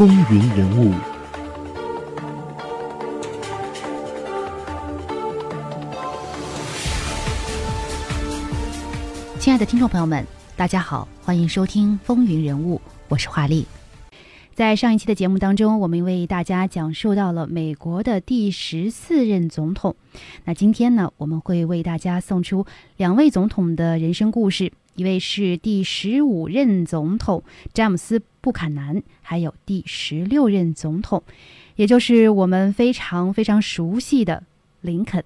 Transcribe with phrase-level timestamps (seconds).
[0.00, 0.94] 风云人物。
[9.38, 10.26] 亲爱的听众朋友们，
[10.56, 12.76] 大家好，欢迎收听《风云人物》，
[13.08, 13.66] 我是华丽。
[14.54, 19.94] 在上一期的节目当中，我们为大家讲述到了美国的第十四任总统。
[20.46, 22.64] 那今天呢，我们会为大家送出
[22.96, 31.22] 两位总统的人生故事，一位是第十五任总统詹姆斯·布坎南，还有第十六任总统，
[31.76, 34.42] 也就是我们非常非常熟悉的
[34.82, 35.24] 林肯。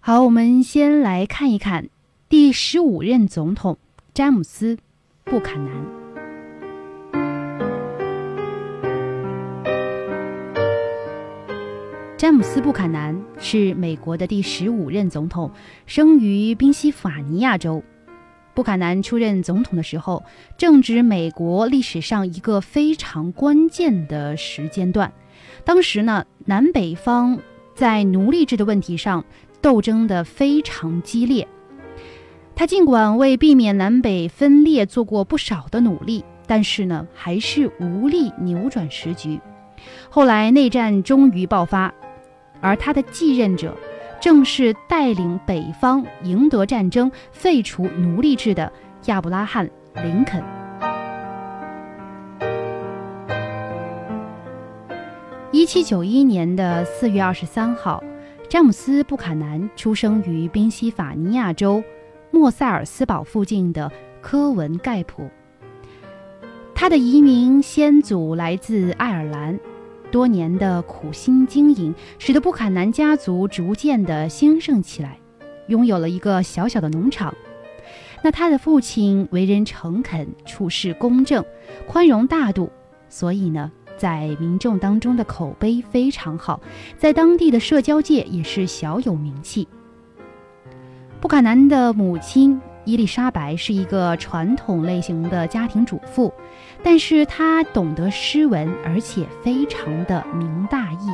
[0.00, 1.90] 好，我们先来看一看
[2.30, 3.76] 第十五任总统
[4.14, 4.76] 詹姆斯·
[5.24, 5.70] 布坎南。
[12.16, 15.50] 詹姆斯·布坎南是美国的第十五任总统，
[15.84, 17.84] 生于宾夕法尼亚州。
[18.54, 20.22] 布坎南出任总统的时候，
[20.56, 25.12] 正值美国历史上一个非常关键的时间段。
[25.64, 27.38] 当时呢，南北方
[27.74, 29.24] 在奴隶制的问题上
[29.60, 31.46] 斗争的非常激烈。
[32.54, 39.40] 他尽管为避免南北分裂做过不少的努力，但是呢，还是无力扭转时局。
[40.10, 41.92] 后来内战终于爆发。
[42.60, 43.76] 而他的继任者，
[44.22, 48.72] 正是带领北方赢得战争、废除奴隶制的
[49.06, 49.68] 亚伯拉罕·
[50.04, 50.40] 林肯。
[55.50, 58.00] 一七九一年的四月二十三号，
[58.48, 61.82] 詹姆斯·布坎南出生于宾夕法尼亚州
[62.30, 65.28] 莫塞尔斯堡附近的科文盖普。
[66.76, 69.58] 他的移民先祖来自爱尔兰。
[70.12, 75.18] 多年的苦心经营，使得布坎南家族逐渐的兴盛起来，
[75.68, 77.34] 拥有了一个小小的农场。
[78.22, 81.42] 那他的父亲为人诚恳，处事公正，
[81.88, 82.70] 宽容大度，
[83.08, 86.60] 所以呢，在民众当中的口碑非常好，
[86.98, 89.66] 在当地的社交界也是小有名气。
[91.20, 92.60] 布坎南的母亲。
[92.84, 96.32] 伊丽莎白是一个传统类型的家庭主妇，
[96.82, 101.08] 但是她懂得诗文，而且非常的明大义。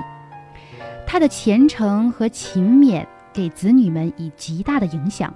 [1.07, 5.33] 她的虔诚和勤勉给子女们以极大的影响。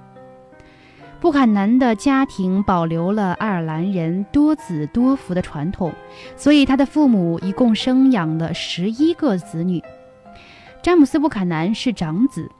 [1.20, 5.92] 布坎南的家庭保留了爱尔兰人多子多福的传统，
[6.36, 9.80] 所以他的父母一共生养了十一个子女。
[10.82, 12.50] 詹姆斯·布坎南是长子。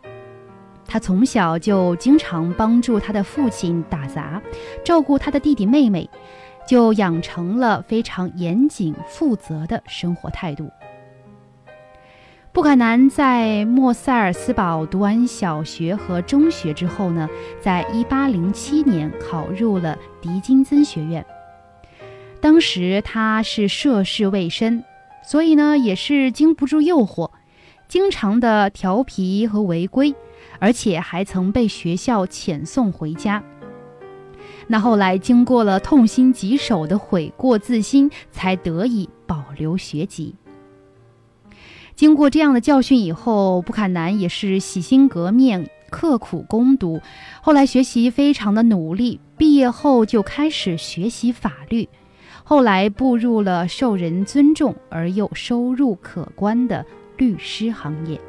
[0.92, 4.42] 他从小就经常帮助他的父亲打杂，
[4.84, 6.06] 照顾他的弟弟妹妹，
[6.69, 10.70] 就养成了非常严谨负责的生活态度。
[12.53, 17.26] 布坎南在莫塞尔斯堡读完小学和中学之后呢，
[17.59, 21.24] 在一八零七年考入了迪金森学院。
[22.38, 24.84] 当时他是涉世未深，
[25.24, 27.30] 所以呢也是经不住诱惑，
[27.88, 30.14] 经常的调皮和违规。
[30.62, 33.42] 而且还曾被学校遣送回家。
[34.68, 40.36] 那后来经过了痛心疾首的悔过自新，才得以保留学籍。
[41.96, 47.02] 经过这样的教训以后，布坎南也是洗心革面、刻苦攻读，
[47.40, 49.18] 后来学习非常的努力。
[49.36, 51.88] 毕业后就开始学习法律，
[52.44, 56.86] 后来步入了受人尊重而又收入可观的
[57.16, 58.20] 律师行业。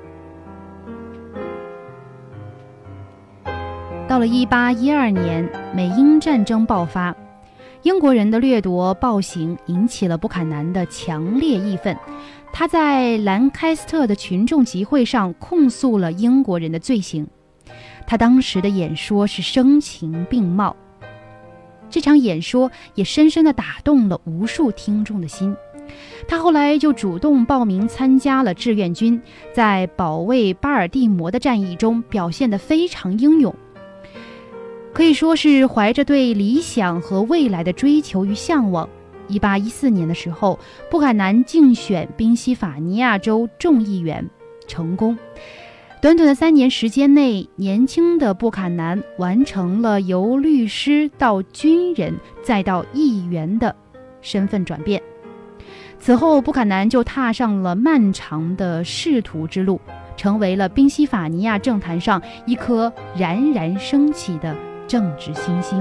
[4.13, 7.15] 到了一八一二年，美英战争爆发，
[7.81, 11.97] 英国人的掠夺暴行引起了布坎南的强烈义愤。
[12.51, 17.27] 他在兰开斯特的群众集会上控诉了英国人的罪行。
[18.05, 20.75] 他当时的演说是声情并茂，
[21.89, 25.55] 这场演说也深深地打动了无数听众的心。
[26.27, 29.19] 他后来就主动报名参加了志愿军，
[29.55, 33.51] 在保卫巴尔的摩的战役中表现得非常英勇。
[34.93, 38.87] 可以说是怀着对理想和未来的追求与向往。
[39.27, 40.59] 一八一四年的时候，
[40.91, 44.29] 布坎南竞选宾夕法尼亚州众议员，
[44.67, 45.17] 成功。
[46.01, 52.13] 短短的三年时间内，年轻的布坎南完成了由律师到军人
[52.43, 53.73] 再到议员的
[54.21, 55.01] 身份转变。
[55.99, 59.79] 此后，布坎南就踏上了漫长的仕途之路，
[60.17, 64.53] 成为了宾夕法尼亚政坛上一颗冉冉升起的。
[64.87, 65.79] 正直星星。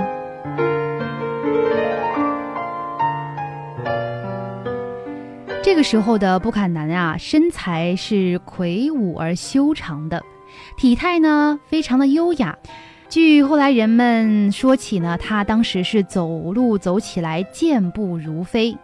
[5.63, 10.23] 这个时候的布坎南啊，身材是魁梧而修长的，
[10.77, 12.59] 体态呢非常的优雅。
[13.09, 18.77] 据后来人们说起呢，他当时是走路走起来健步如飞。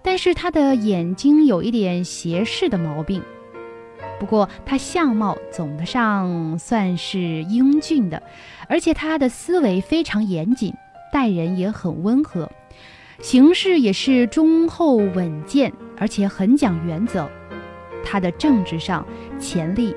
[0.00, 3.22] 但是他的眼睛有一点斜视的毛病。
[4.18, 8.22] 不过他相貌总的上算是英俊的，
[8.68, 10.74] 而且他的思维非常严谨，
[11.12, 12.50] 待人也很温和，
[13.20, 17.30] 行事也是忠厚稳健，而且很讲原则。
[18.04, 19.06] 他的政治上
[19.38, 19.94] 潜力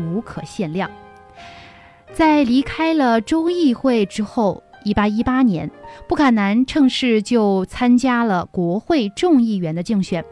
[0.00, 0.90] 无可限量。
[2.12, 5.70] 在离开了州议会之后，1818年，
[6.08, 10.24] 布坎南趁势就参加了国会众议员的竞选，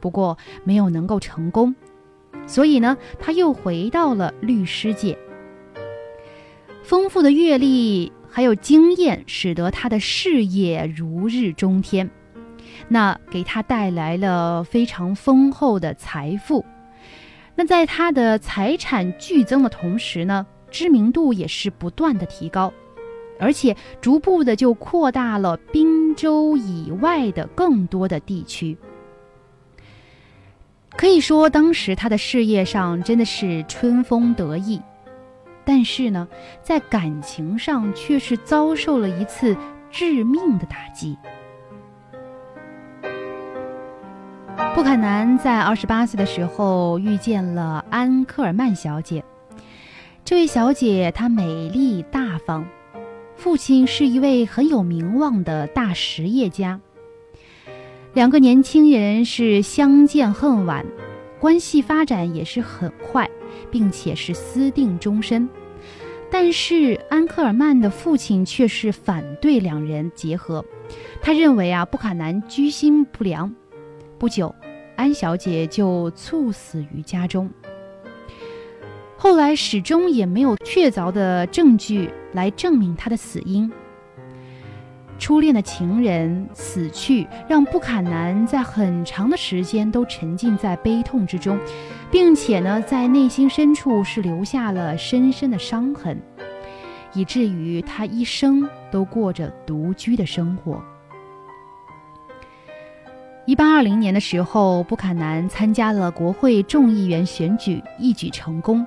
[0.00, 1.74] 不过没有能够成功。
[2.46, 5.16] 所以呢，他又回到了律师界。
[6.82, 12.10] 丰富的阅历还有经验，使得他的事业如日中天，
[12.88, 16.64] 那给他带来了非常丰厚的财富。
[17.54, 22.72] 那在他的财产剧增的同时呢，知名度也是不断的提高，
[23.38, 28.76] 而且逐步的就扩大了滨州以外的更多的地区。
[30.96, 34.80] 可以说，当时他的事业上真的是春风得意，
[35.64, 36.28] 但是呢，
[36.62, 39.56] 在感情上却是遭受了一次
[39.90, 41.16] 致命的打击。
[44.74, 49.24] 布坎南在二十八岁的时候遇见了安科尔曼小姐，
[50.24, 52.64] 这位小姐她美丽大方，
[53.34, 56.80] 父亲是一位很有名望的大实业家。
[58.14, 60.84] 两个年轻人是相见恨晚，
[61.40, 63.26] 关系发展也是很快，
[63.70, 65.48] 并且是私定终身。
[66.30, 70.62] 但是安克尔曼的父亲却是反对两人结合，
[71.22, 73.50] 他认为啊布坎南居心不良。
[74.18, 74.54] 不久，
[74.94, 77.48] 安小姐就猝死于家中。
[79.16, 83.72] 后来始终也没有确凿的证据来证明她的死因。
[85.22, 91.56] 初恋的情人死去，让布坎南在很长的时间都沉浸在悲痛之中，
[92.10, 96.20] 并且呢，在内心深处是留下了深深的伤痕，
[97.14, 100.82] 以至于他一生都过着独居的生活。
[103.46, 108.84] 一八二零年的时候，布坎南参加了国会众议员选举，一举成功。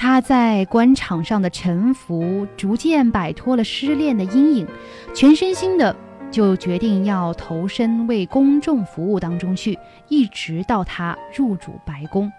[0.00, 4.66] 他在官场上的沉浮，逐渐摆脱了失恋的阴影，
[5.12, 5.94] 全身心的
[6.30, 12.30] 就决定要投身为公众服务当中去，一直到他入主白宫。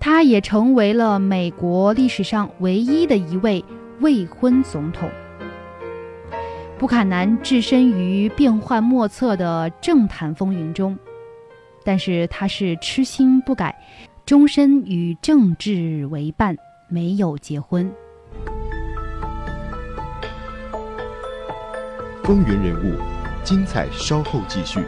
[0.00, 3.64] 他也成为了美国历史上唯一的一位
[4.00, 5.08] 未婚总统。
[6.76, 10.98] 布坎南置身于变幻莫测的政坛风云中，
[11.84, 13.72] 但是他是痴心不改。
[14.26, 16.56] 终身与政治为伴，
[16.88, 17.92] 没有结婚。
[22.22, 22.98] 风云人物，
[23.44, 24.80] 精彩稍后继续。